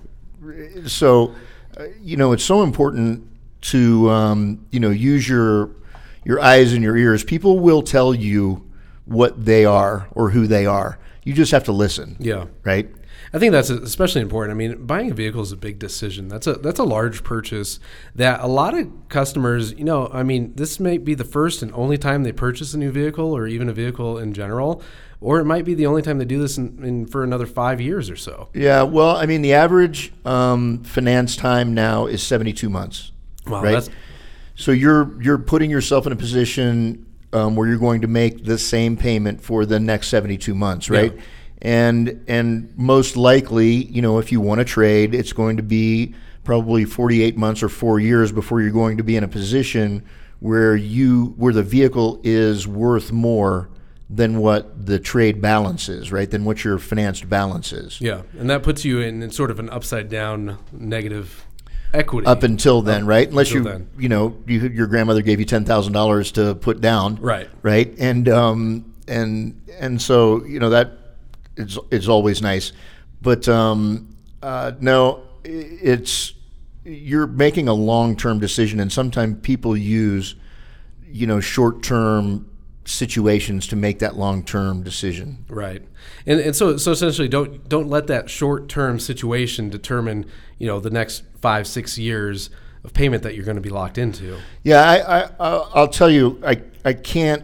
So, 0.87 1.35
you 2.01 2.17
know, 2.17 2.31
it's 2.31 2.43
so 2.43 2.63
important 2.63 3.27
to 3.61 4.09
um, 4.09 4.65
you 4.71 4.79
know 4.79 4.89
use 4.89 5.27
your 5.27 5.71
your 6.23 6.39
eyes 6.39 6.73
and 6.73 6.83
your 6.83 6.97
ears. 6.97 7.23
People 7.23 7.59
will 7.59 7.81
tell 7.81 8.13
you 8.13 8.65
what 9.05 9.45
they 9.45 9.65
are 9.65 10.07
or 10.11 10.31
who 10.31 10.47
they 10.47 10.65
are. 10.65 10.99
You 11.23 11.33
just 11.33 11.51
have 11.51 11.63
to 11.65 11.71
listen. 11.71 12.15
Yeah. 12.19 12.45
Right. 12.63 12.89
I 13.33 13.39
think 13.39 13.51
that's 13.51 13.69
especially 13.69 14.21
important. 14.21 14.51
I 14.51 14.57
mean, 14.57 14.85
buying 14.85 15.11
a 15.11 15.13
vehicle 15.13 15.41
is 15.41 15.51
a 15.51 15.57
big 15.57 15.79
decision. 15.79 16.27
That's 16.27 16.47
a 16.47 16.53
that's 16.53 16.79
a 16.79 16.83
large 16.85 17.23
purchase 17.23 17.79
that 18.15 18.41
a 18.41 18.47
lot 18.47 18.77
of 18.77 18.89
customers, 19.09 19.73
you 19.73 19.83
know, 19.83 20.09
I 20.13 20.23
mean, 20.23 20.53
this 20.55 20.79
may 20.79 20.97
be 20.97 21.13
the 21.13 21.25
first 21.25 21.61
and 21.61 21.73
only 21.73 21.97
time 21.97 22.23
they 22.23 22.31
purchase 22.31 22.73
a 22.73 22.77
new 22.77 22.91
vehicle 22.91 23.35
or 23.35 23.47
even 23.47 23.67
a 23.67 23.73
vehicle 23.73 24.17
in 24.17 24.33
general, 24.33 24.81
or 25.19 25.39
it 25.39 25.45
might 25.45 25.65
be 25.65 25.73
the 25.73 25.85
only 25.85 26.01
time 26.01 26.17
they 26.17 26.25
do 26.25 26.39
this 26.39 26.57
in, 26.57 26.83
in 26.83 27.05
for 27.05 27.23
another 27.23 27.45
five 27.45 27.81
years 27.81 28.09
or 28.09 28.15
so. 28.15 28.49
Yeah, 28.53 28.83
well, 28.83 29.15
I 29.15 29.25
mean, 29.25 29.41
the 29.41 29.53
average 29.53 30.13
um, 30.25 30.83
finance 30.83 31.35
time 31.35 31.73
now 31.73 32.05
is 32.05 32.21
seventy 32.21 32.53
two 32.53 32.69
months. 32.69 33.11
Wow, 33.45 33.63
right? 33.63 33.89
so 34.55 34.71
you're 34.71 35.21
you're 35.21 35.37
putting 35.37 35.69
yourself 35.69 36.05
in 36.05 36.11
a 36.11 36.15
position 36.15 37.05
um, 37.33 37.55
where 37.55 37.67
you're 37.67 37.77
going 37.77 38.01
to 38.01 38.07
make 38.07 38.43
the 38.43 38.57
same 38.57 38.97
payment 38.97 39.41
for 39.41 39.65
the 39.65 39.79
next 39.79 40.07
72 40.07 40.53
months, 40.55 40.89
right? 40.89 41.13
Yeah. 41.13 41.21
And 41.61 42.23
and 42.27 42.73
most 42.77 43.17
likely, 43.17 43.85
you 43.85 44.01
know, 44.01 44.19
if 44.19 44.31
you 44.31 44.39
want 44.41 44.59
to 44.59 44.65
trade, 44.65 45.15
it's 45.15 45.33
going 45.33 45.57
to 45.57 45.63
be 45.63 46.13
probably 46.43 46.85
48 46.85 47.35
months 47.35 47.63
or 47.63 47.69
four 47.69 47.99
years 47.99 48.31
before 48.31 48.61
you're 48.61 48.71
going 48.71 48.97
to 48.97 49.03
be 49.03 49.15
in 49.15 49.23
a 49.23 49.27
position 49.27 50.05
where 50.39 50.75
you 50.75 51.33
where 51.37 51.51
the 51.51 51.63
vehicle 51.63 52.21
is 52.23 52.67
worth 52.67 53.11
more 53.11 53.69
than 54.09 54.37
what 54.37 54.85
the 54.85 54.99
trade 54.99 55.41
balance 55.41 55.89
is, 55.89 56.11
right? 56.11 56.29
Than 56.29 56.45
what 56.45 56.63
your 56.63 56.79
financed 56.79 57.29
balance 57.29 57.73
is. 57.73 57.99
Yeah, 57.99 58.21
and 58.39 58.49
that 58.49 58.63
puts 58.63 58.85
you 58.85 58.99
in, 58.99 59.21
in 59.21 59.31
sort 59.31 59.51
of 59.51 59.59
an 59.59 59.69
upside 59.69 60.09
down 60.09 60.57
negative 60.71 61.45
equity 61.93 62.27
Up 62.27 62.43
until 62.43 62.81
then, 62.81 63.05
right? 63.05 63.27
Unless 63.27 63.51
you, 63.51 63.63
then. 63.63 63.89
you 63.97 64.09
know, 64.09 64.37
you, 64.45 64.67
your 64.69 64.87
grandmother 64.87 65.21
gave 65.21 65.39
you 65.39 65.45
ten 65.45 65.65
thousand 65.65 65.93
dollars 65.93 66.31
to 66.33 66.55
put 66.55 66.81
down, 66.81 67.17
Right. 67.17 67.49
Right, 67.61 67.93
and 67.99 68.29
um, 68.29 68.93
and 69.07 69.61
and 69.79 70.01
so 70.01 70.43
you 70.45 70.59
know 70.59 70.69
that 70.69 70.91
it's 71.55 71.77
it's 71.91 72.07
always 72.07 72.41
nice, 72.41 72.71
but 73.21 73.47
um, 73.49 74.15
uh, 74.41 74.71
no, 74.79 75.23
it's 75.43 76.33
you're 76.85 77.27
making 77.27 77.67
a 77.67 77.73
long 77.73 78.15
term 78.15 78.39
decision, 78.39 78.79
and 78.79 78.91
sometimes 78.91 79.37
people 79.41 79.75
use, 79.75 80.35
you 81.05 81.27
know, 81.27 81.39
short 81.39 81.83
term 81.83 82.49
situations 82.87 83.67
to 83.67 83.75
make 83.75 83.99
that 83.99 84.15
long 84.15 84.43
term 84.43 84.81
decision. 84.81 85.45
Right, 85.49 85.83
and 86.25 86.39
and 86.39 86.55
so 86.55 86.77
so 86.77 86.91
essentially, 86.91 87.27
don't 87.27 87.67
don't 87.69 87.89
let 87.89 88.07
that 88.07 88.29
short 88.29 88.69
term 88.69 88.99
situation 88.99 89.69
determine 89.69 90.25
you 90.57 90.67
know 90.67 90.79
the 90.79 90.89
next 90.89 91.23
five 91.41 91.67
six 91.67 91.97
years 91.97 92.49
of 92.83 92.93
payment 92.93 93.23
that 93.23 93.35
you're 93.35 93.45
going 93.45 93.55
to 93.57 93.61
be 93.61 93.69
locked 93.69 93.97
into. 93.97 94.39
Yeah, 94.63 94.81
I, 94.81 95.19
I 95.19 95.29
I'll 95.39 95.71
I'll 95.73 95.87
tell 95.87 96.09
you, 96.09 96.41
I 96.45 96.61
I 96.83 96.93
can't 96.93 97.43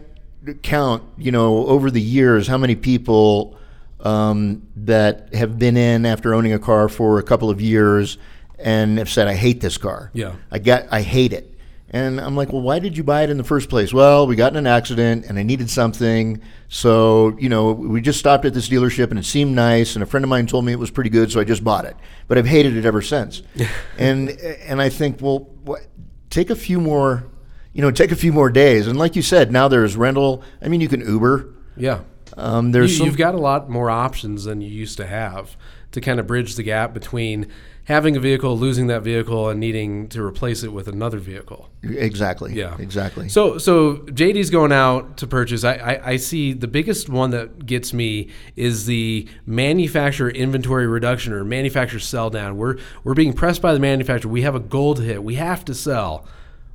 count, 0.62 1.02
you 1.16 1.32
know, 1.32 1.66
over 1.66 1.90
the 1.90 2.00
years 2.00 2.46
how 2.46 2.58
many 2.58 2.74
people 2.74 3.58
um, 4.00 4.66
that 4.76 5.32
have 5.34 5.58
been 5.58 5.76
in 5.76 6.04
after 6.04 6.34
owning 6.34 6.52
a 6.52 6.58
car 6.58 6.88
for 6.88 7.18
a 7.18 7.22
couple 7.22 7.50
of 7.50 7.60
years 7.60 8.18
and 8.58 8.98
have 8.98 9.10
said, 9.10 9.28
"I 9.28 9.34
hate 9.34 9.60
this 9.60 9.76
car. 9.76 10.10
Yeah. 10.14 10.34
I 10.50 10.58
got, 10.58 10.86
I 10.90 11.02
hate 11.02 11.32
it." 11.32 11.53
And 11.94 12.20
I'm 12.20 12.34
like, 12.34 12.52
"Well, 12.52 12.60
why 12.60 12.80
did 12.80 12.96
you 12.96 13.04
buy 13.04 13.22
it 13.22 13.30
in 13.30 13.36
the 13.36 13.44
first 13.44 13.68
place?" 13.70 13.94
Well, 13.94 14.26
we 14.26 14.34
got 14.34 14.52
in 14.52 14.58
an 14.58 14.66
accident 14.66 15.26
and 15.28 15.38
I 15.38 15.44
needed 15.44 15.70
something, 15.70 16.40
so 16.68 17.36
you 17.38 17.48
know, 17.48 17.70
we 17.70 18.00
just 18.00 18.18
stopped 18.18 18.44
at 18.44 18.52
this 18.52 18.68
dealership 18.68 19.10
and 19.10 19.18
it 19.18 19.24
seemed 19.24 19.54
nice, 19.54 19.94
and 19.94 20.02
a 20.02 20.06
friend 20.06 20.24
of 20.24 20.28
mine 20.28 20.46
told 20.46 20.64
me 20.64 20.72
it 20.72 20.78
was 20.78 20.90
pretty 20.90 21.10
good, 21.10 21.30
so 21.30 21.38
I 21.38 21.44
just 21.44 21.62
bought 21.62 21.84
it. 21.84 21.96
But 22.26 22.36
I've 22.36 22.46
hated 22.46 22.76
it 22.76 22.84
ever 22.84 23.00
since. 23.00 23.42
and 23.98 24.30
and 24.30 24.82
I 24.82 24.88
think, 24.88 25.20
well, 25.20 25.50
what, 25.62 25.86
take 26.30 26.50
a 26.50 26.56
few 26.56 26.80
more 26.80 27.28
you 27.74 27.82
know, 27.82 27.90
take 27.90 28.12
a 28.12 28.16
few 28.16 28.32
more 28.32 28.50
days. 28.50 28.86
And 28.86 28.98
like 28.98 29.16
you 29.16 29.22
said, 29.22 29.52
now 29.52 29.68
there's 29.68 29.96
rental. 29.96 30.42
I 30.62 30.68
mean, 30.68 30.80
you 30.80 30.88
can 30.88 31.00
Uber. 31.00 31.52
Yeah, 31.76 32.00
Um, 32.36 32.66
you, 32.66 32.72
there's 32.72 32.96
some, 32.96 33.06
you've 33.06 33.16
got 33.16 33.34
a 33.34 33.38
lot 33.38 33.68
more 33.68 33.90
options 33.90 34.44
than 34.44 34.60
you 34.60 34.70
used 34.70 34.96
to 34.98 35.06
have 35.06 35.56
to 35.90 36.00
kind 36.00 36.20
of 36.20 36.26
bridge 36.26 36.54
the 36.54 36.62
gap 36.62 36.94
between 36.94 37.48
having 37.84 38.16
a 38.16 38.20
vehicle, 38.20 38.58
losing 38.58 38.86
that 38.86 39.02
vehicle, 39.02 39.48
and 39.48 39.60
needing 39.60 40.08
to 40.08 40.22
replace 40.22 40.62
it 40.62 40.72
with 40.72 40.88
another 40.88 41.18
vehicle. 41.18 41.68
exactly. 41.82 42.54
Yeah, 42.54 42.76
exactly. 42.78 43.28
So, 43.28 43.58
so 43.58 43.96
JD's 43.96 44.50
going 44.50 44.72
out 44.72 45.18
to 45.18 45.26
purchase. 45.26 45.64
I, 45.64 45.74
I, 45.74 46.08
I 46.10 46.16
see 46.16 46.52
the 46.52 46.66
biggest 46.68 47.08
one 47.08 47.30
that 47.30 47.66
gets 47.66 47.92
me 47.92 48.30
is 48.56 48.86
the 48.86 49.28
manufacturer 49.46 50.30
inventory 50.30 50.86
reduction 50.86 51.32
or 51.32 51.44
manufacturer 51.44 52.00
sell 52.00 52.30
down. 52.30 52.56
We're 52.56 52.78
we're 53.04 53.14
being 53.14 53.32
pressed 53.34 53.60
by 53.60 53.74
the 53.74 53.80
manufacturer. 53.80 54.30
We 54.30 54.42
have 54.42 54.54
a 54.54 54.60
goal 54.60 54.94
to 54.94 55.02
hit. 55.02 55.22
We 55.22 55.34
have 55.34 55.64
to 55.66 55.74
sell. 55.74 56.26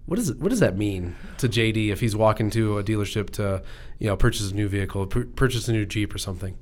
What 0.05 0.15
does 0.15 0.29
it, 0.29 0.39
what 0.39 0.49
does 0.49 0.59
that 0.59 0.75
mean 0.75 1.15
to 1.37 1.47
JD 1.47 1.89
if 1.89 1.99
he's 1.99 2.15
walking 2.15 2.49
to 2.51 2.79
a 2.79 2.83
dealership 2.83 3.29
to 3.31 3.61
you 3.99 4.07
know 4.07 4.15
purchase 4.15 4.51
a 4.51 4.55
new 4.55 4.67
vehicle, 4.67 5.05
pur- 5.07 5.25
purchase 5.25 5.67
a 5.67 5.71
new 5.71 5.85
Jeep 5.85 6.13
or 6.13 6.17
something? 6.17 6.57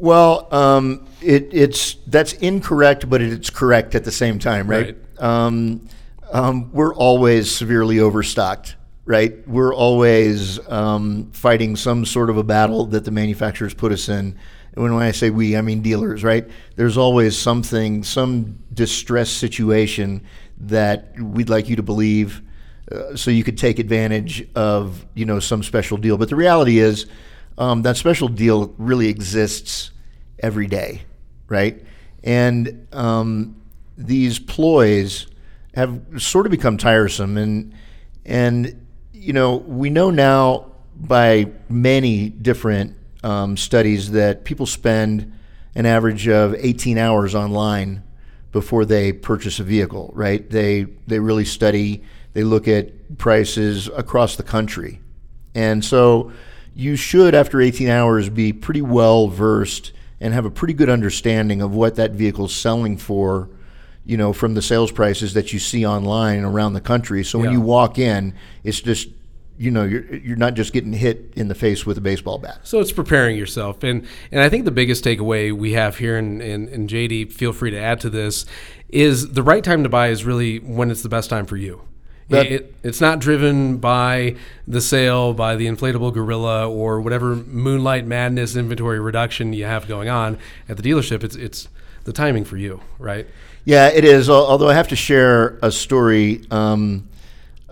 Well, 0.00 0.52
um, 0.54 1.06
it, 1.20 1.48
it's 1.52 1.94
that's 2.06 2.32
incorrect, 2.34 3.08
but 3.08 3.22
it's 3.22 3.50
correct 3.50 3.94
at 3.94 4.04
the 4.04 4.12
same 4.12 4.38
time, 4.38 4.68
right? 4.68 4.96
Um, 5.18 5.88
um, 6.32 6.72
we're 6.72 6.94
always 6.94 7.50
severely 7.50 8.00
overstocked, 8.00 8.76
right? 9.04 9.46
We're 9.46 9.74
always 9.74 10.58
um, 10.68 11.30
fighting 11.32 11.76
some 11.76 12.04
sort 12.04 12.30
of 12.30 12.38
a 12.38 12.42
battle 12.42 12.86
that 12.86 13.04
the 13.04 13.10
manufacturers 13.10 13.74
put 13.74 13.92
us 13.92 14.08
in. 14.08 14.38
And 14.74 14.82
when 14.82 14.92
I 14.94 15.10
say 15.10 15.28
we, 15.28 15.56
I 15.56 15.60
mean 15.60 15.82
dealers, 15.82 16.24
right? 16.24 16.48
There's 16.76 16.96
always 16.96 17.38
something, 17.38 18.02
some 18.02 18.58
distress 18.72 19.28
situation 19.28 20.24
that 20.58 21.14
we'd 21.20 21.50
like 21.50 21.68
you 21.68 21.76
to 21.76 21.82
believe 21.82 22.40
uh, 22.90 23.14
so 23.16 23.30
you 23.30 23.44
could 23.44 23.58
take 23.58 23.78
advantage 23.78 24.48
of 24.54 25.04
you 25.14 25.24
know 25.24 25.38
some 25.38 25.62
special 25.62 25.96
deal. 25.98 26.16
But 26.16 26.28
the 26.28 26.36
reality 26.36 26.78
is 26.78 27.06
um, 27.58 27.82
that 27.82 27.96
special 27.96 28.28
deal 28.28 28.74
really 28.78 29.08
exists 29.08 29.90
every 30.38 30.66
day, 30.66 31.02
right? 31.48 31.82
And 32.24 32.86
um, 32.92 33.60
these 33.96 34.38
ploys 34.38 35.26
have 35.74 36.00
sort 36.18 36.46
of 36.46 36.50
become 36.50 36.76
tiresome, 36.76 37.36
and 37.36 37.74
and 38.24 38.86
you 39.12 39.32
know 39.32 39.56
we 39.56 39.90
know 39.90 40.10
now 40.10 40.72
by 40.94 41.46
many 41.68 42.28
different 42.28 42.96
um, 43.24 43.56
studies 43.56 44.10
that 44.12 44.44
people 44.44 44.66
spend 44.66 45.32
an 45.74 45.86
average 45.86 46.28
of 46.28 46.54
18 46.54 46.98
hours 46.98 47.34
online 47.34 48.02
before 48.52 48.84
they 48.84 49.12
purchase 49.12 49.58
a 49.58 49.64
vehicle, 49.64 50.10
right? 50.14 50.48
They 50.50 50.86
they 51.06 51.18
really 51.18 51.44
study, 51.44 52.02
they 52.34 52.44
look 52.44 52.68
at 52.68 53.18
prices 53.18 53.88
across 53.88 54.36
the 54.36 54.42
country. 54.42 55.00
And 55.54 55.84
so 55.84 56.32
you 56.74 56.96
should 56.96 57.34
after 57.34 57.60
18 57.60 57.88
hours 57.88 58.28
be 58.28 58.52
pretty 58.52 58.82
well 58.82 59.28
versed 59.28 59.92
and 60.20 60.32
have 60.34 60.44
a 60.44 60.50
pretty 60.50 60.74
good 60.74 60.88
understanding 60.88 61.60
of 61.60 61.74
what 61.74 61.96
that 61.96 62.12
vehicle's 62.12 62.54
selling 62.54 62.96
for, 62.96 63.48
you 64.06 64.16
know, 64.16 64.32
from 64.32 64.54
the 64.54 64.62
sales 64.62 64.90
prices 64.92 65.34
that 65.34 65.52
you 65.52 65.58
see 65.58 65.84
online 65.84 66.44
around 66.44 66.72
the 66.74 66.80
country. 66.80 67.24
So 67.24 67.38
when 67.38 67.50
Yeah. 67.50 67.56
you 67.56 67.60
walk 67.60 67.98
in, 67.98 68.34
it's 68.64 68.80
just 68.80 69.08
you 69.58 69.70
know, 69.70 69.84
you're 69.84 70.12
you're 70.16 70.36
not 70.36 70.54
just 70.54 70.72
getting 70.72 70.92
hit 70.94 71.34
in 71.36 71.46
the 71.46 71.54
face 71.54 71.84
with 71.84 71.98
a 71.98 72.00
baseball 72.00 72.38
bat. 72.38 72.58
So 72.64 72.80
it's 72.80 72.90
preparing 72.90 73.36
yourself, 73.36 73.84
and 73.84 74.04
and 74.32 74.40
I 74.40 74.48
think 74.48 74.64
the 74.64 74.70
biggest 74.72 75.04
takeaway 75.04 75.52
we 75.52 75.72
have 75.74 75.98
here, 75.98 76.16
and, 76.16 76.40
and, 76.40 76.68
and 76.70 76.88
JD, 76.88 77.30
feel 77.30 77.52
free 77.52 77.70
to 77.70 77.78
add 77.78 78.00
to 78.00 78.10
this, 78.10 78.44
is 78.88 79.34
the 79.34 79.42
right 79.42 79.62
time 79.62 79.82
to 79.82 79.88
buy 79.90 80.08
is 80.08 80.24
really 80.24 80.58
when 80.58 80.90
it's 80.90 81.02
the 81.02 81.08
best 81.10 81.28
time 81.30 81.44
for 81.46 81.56
you. 81.58 81.82
That- 82.28 82.46
it, 82.46 82.74
it's 82.82 83.00
not 83.00 83.18
driven 83.18 83.76
by 83.76 84.36
the 84.66 84.80
sale, 84.80 85.34
by 85.34 85.56
the 85.56 85.66
inflatable 85.66 86.12
gorilla, 86.14 86.68
or 86.68 87.00
whatever 87.00 87.36
moonlight 87.36 88.06
madness 88.06 88.56
inventory 88.56 89.00
reduction 89.00 89.52
you 89.52 89.64
have 89.64 89.86
going 89.88 90.08
on 90.08 90.38
at 90.68 90.76
the 90.76 90.82
dealership. 90.82 91.22
It's 91.24 91.36
it's 91.36 91.68
the 92.04 92.12
timing 92.12 92.44
for 92.44 92.56
you, 92.56 92.80
right? 92.98 93.26
Yeah, 93.64 93.88
it 93.88 94.04
is. 94.04 94.28
Although 94.30 94.68
I 94.68 94.74
have 94.74 94.88
to 94.88 94.96
share 94.96 95.58
a 95.62 95.70
story. 95.70 96.42
Um, 96.50 97.08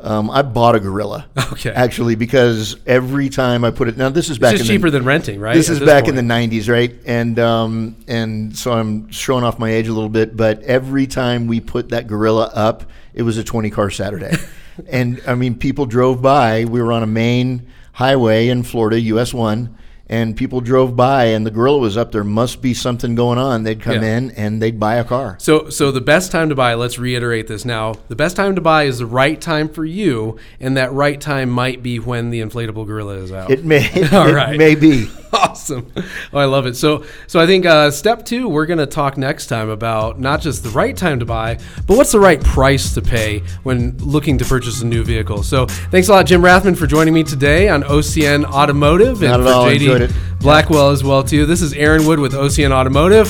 um, 0.02 0.30
I 0.30 0.42
bought 0.42 0.74
a 0.74 0.80
gorilla. 0.80 1.28
Okay. 1.52 1.70
Actually, 1.70 2.14
because 2.14 2.76
every 2.86 3.28
time 3.28 3.64
I 3.64 3.70
put 3.70 3.88
it 3.88 3.96
now, 3.96 4.08
this 4.08 4.30
is 4.30 4.38
back 4.38 4.52
It's 4.52 4.60
in 4.60 4.66
just 4.66 4.68
the, 4.68 4.76
cheaper 4.76 4.90
than 4.90 5.04
renting, 5.04 5.40
right? 5.40 5.54
This 5.54 5.68
is 5.68 5.80
back 5.80 6.08
in 6.08 6.14
the 6.14 6.22
'90s, 6.22 6.68
right? 6.68 6.94
And 7.04 7.38
um, 7.38 7.96
and 8.06 8.56
so 8.56 8.72
I'm 8.72 9.10
showing 9.10 9.44
off 9.44 9.58
my 9.58 9.70
age 9.70 9.88
a 9.88 9.92
little 9.92 10.08
bit, 10.08 10.36
but 10.36 10.62
every 10.62 11.06
time 11.06 11.48
we 11.48 11.60
put 11.60 11.90
that 11.90 12.06
gorilla 12.06 12.50
up, 12.54 12.84
it 13.12 13.22
was 13.22 13.36
a 13.36 13.44
20 13.44 13.68
car 13.70 13.90
Saturday, 13.90 14.36
and 14.88 15.20
I 15.26 15.34
mean, 15.34 15.56
people 15.56 15.86
drove 15.86 16.22
by. 16.22 16.64
We 16.64 16.80
were 16.80 16.92
on 16.92 17.02
a 17.02 17.08
main 17.08 17.66
highway 17.92 18.48
in 18.48 18.62
Florida, 18.62 18.98
US 19.00 19.34
one. 19.34 19.76
And 20.10 20.36
people 20.36 20.60
drove 20.60 20.96
by, 20.96 21.26
and 21.26 21.46
the 21.46 21.52
gorilla 21.52 21.78
was 21.78 21.96
up 21.96 22.10
there. 22.10 22.24
Must 22.24 22.60
be 22.60 22.74
something 22.74 23.14
going 23.14 23.38
on. 23.38 23.62
They'd 23.62 23.80
come 23.80 24.02
Yeah. 24.02 24.16
in 24.16 24.30
and 24.32 24.60
they'd 24.60 24.78
buy 24.80 24.96
a 24.96 25.04
car. 25.04 25.36
So, 25.38 25.70
so 25.70 25.92
the 25.92 26.00
best 26.00 26.32
time 26.32 26.48
to 26.48 26.56
buy. 26.56 26.74
Let's 26.74 26.98
reiterate 26.98 27.46
this 27.46 27.64
now. 27.64 27.94
The 28.08 28.16
best 28.16 28.34
time 28.34 28.56
to 28.56 28.60
buy 28.60 28.82
is 28.84 28.98
the 28.98 29.06
right 29.06 29.40
time 29.40 29.68
for 29.68 29.84
you, 29.84 30.36
and 30.58 30.76
that 30.76 30.92
right 30.92 31.20
time 31.20 31.48
might 31.48 31.80
be 31.82 32.00
when 32.00 32.30
the 32.30 32.40
inflatable 32.40 32.86
gorilla 32.88 33.14
is 33.18 33.30
out. 33.30 33.52
It 33.52 33.64
may, 33.64 33.88
All 34.12 34.26
it 34.28 34.32
right. 34.34 34.58
may 34.58 34.74
be. 34.74 35.08
Awesome. 35.40 35.90
Oh, 36.32 36.38
I 36.38 36.44
love 36.44 36.66
it. 36.66 36.76
So, 36.76 37.04
so 37.26 37.40
I 37.40 37.46
think 37.46 37.64
uh, 37.64 37.90
step 37.90 38.24
two, 38.24 38.48
we're 38.48 38.66
going 38.66 38.78
to 38.78 38.86
talk 38.86 39.16
next 39.16 39.46
time 39.46 39.70
about 39.70 40.20
not 40.20 40.40
just 40.40 40.62
the 40.62 40.68
right 40.70 40.96
time 40.96 41.18
to 41.20 41.24
buy, 41.24 41.58
but 41.86 41.96
what's 41.96 42.12
the 42.12 42.20
right 42.20 42.42
price 42.42 42.94
to 42.94 43.02
pay 43.02 43.40
when 43.62 43.96
looking 43.98 44.36
to 44.38 44.44
purchase 44.44 44.82
a 44.82 44.86
new 44.86 45.02
vehicle. 45.02 45.42
So, 45.42 45.66
thanks 45.66 46.08
a 46.08 46.12
lot, 46.12 46.26
Jim 46.26 46.42
Rathmann, 46.42 46.76
for 46.76 46.86
joining 46.86 47.14
me 47.14 47.24
today 47.24 47.68
on 47.68 47.82
OCN 47.84 48.44
Automotive, 48.44 49.22
Not 49.22 49.40
and 49.40 49.48
for 49.48 49.52
all. 49.54 49.64
JD 49.66 50.40
Blackwell 50.40 50.90
as 50.90 51.02
well 51.04 51.22
too. 51.22 51.46
This 51.46 51.62
is 51.62 51.72
Aaron 51.74 52.06
Wood 52.06 52.18
with 52.18 52.32
OCN 52.32 52.70
Automotive. 52.70 53.28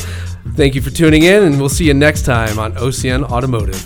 Thank 0.54 0.74
you 0.74 0.82
for 0.82 0.90
tuning 0.90 1.22
in, 1.22 1.42
and 1.44 1.58
we'll 1.58 1.68
see 1.68 1.84
you 1.86 1.94
next 1.94 2.22
time 2.22 2.58
on 2.58 2.74
OCN 2.74 3.24
Automotive. 3.24 3.80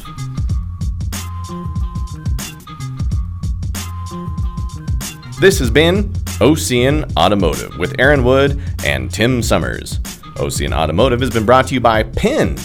This 5.41 5.59
has 5.59 5.71
been 5.71 6.13
OCN 6.39 7.17
Automotive 7.17 7.77
with 7.79 7.95
Aaron 7.99 8.23
Wood 8.25 8.61
and 8.85 9.11
Tim 9.11 9.43
Summers. 9.43 9.99
OCN 10.37 10.73
Automotive 10.73 11.21
has 11.21 11.31
been 11.31 11.47
brought 11.47 11.69
to 11.69 11.75
you 11.75 11.81
by 11.81 12.03
PIN, 12.03 12.57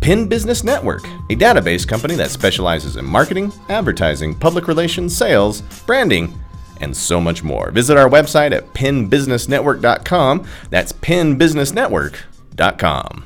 PIN 0.00 0.28
Business 0.28 0.62
Network, 0.62 1.04
a 1.30 1.34
database 1.34 1.86
company 1.86 2.14
that 2.14 2.30
specializes 2.30 2.96
in 2.96 3.04
marketing, 3.04 3.52
advertising, 3.68 4.34
public 4.34 4.68
relations, 4.68 5.14
sales, 5.16 5.62
branding, 5.84 6.32
and 6.80 6.96
so 6.96 7.20
much 7.20 7.42
more. 7.42 7.72
Visit 7.72 7.96
our 7.96 8.08
website 8.08 8.52
at 8.52 8.72
pinbusinessnetwork.com. 8.72 10.46
That's 10.70 10.92
pinbusinessnetwork.com. 10.92 13.24